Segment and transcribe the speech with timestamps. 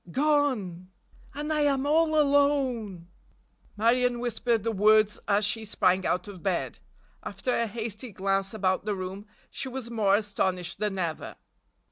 [0.11, 0.89] "Gone!
[1.35, 3.07] And I am all alone!"
[3.77, 6.79] Marion whispered the words as she sprang out of bed.
[7.21, 11.35] After a hasty glance about the room she was more astonished than ever.